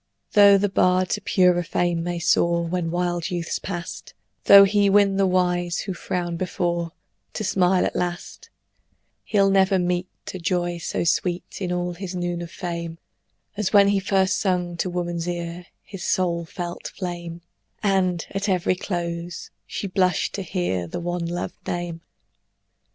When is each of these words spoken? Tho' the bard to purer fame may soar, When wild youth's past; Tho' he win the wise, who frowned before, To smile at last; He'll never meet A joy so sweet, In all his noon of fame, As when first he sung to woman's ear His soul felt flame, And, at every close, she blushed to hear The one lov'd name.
Tho' 0.31 0.57
the 0.57 0.67
bard 0.67 1.11
to 1.11 1.21
purer 1.21 1.61
fame 1.61 2.01
may 2.03 2.17
soar, 2.17 2.63
When 2.65 2.89
wild 2.89 3.29
youth's 3.29 3.59
past; 3.59 4.15
Tho' 4.45 4.63
he 4.63 4.89
win 4.89 5.17
the 5.17 5.27
wise, 5.27 5.81
who 5.81 5.93
frowned 5.93 6.39
before, 6.39 6.93
To 7.33 7.43
smile 7.43 7.85
at 7.85 7.95
last; 7.95 8.49
He'll 9.23 9.51
never 9.51 9.77
meet 9.77 10.07
A 10.33 10.39
joy 10.39 10.79
so 10.79 11.03
sweet, 11.03 11.59
In 11.61 11.71
all 11.71 11.93
his 11.93 12.15
noon 12.15 12.41
of 12.41 12.49
fame, 12.49 12.97
As 13.55 13.73
when 13.73 13.85
first 13.99 14.33
he 14.37 14.41
sung 14.41 14.75
to 14.77 14.89
woman's 14.89 15.27
ear 15.29 15.67
His 15.83 16.03
soul 16.03 16.45
felt 16.45 16.87
flame, 16.87 17.41
And, 17.83 18.25
at 18.31 18.49
every 18.49 18.73
close, 18.75 19.51
she 19.67 19.85
blushed 19.85 20.33
to 20.33 20.41
hear 20.41 20.87
The 20.87 20.99
one 20.99 21.27
lov'd 21.27 21.67
name. 21.67 22.01